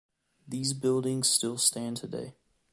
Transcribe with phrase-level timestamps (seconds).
[0.47, 2.33] These buildings still stand today.